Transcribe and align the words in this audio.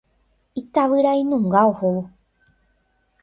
Itavyrainunga 0.61 1.59
ohóvo. 1.71 2.03